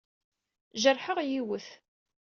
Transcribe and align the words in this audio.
Jerḥeɣ 0.81 1.17
yiwet. 1.29 1.67